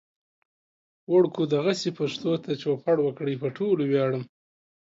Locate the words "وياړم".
3.87-4.23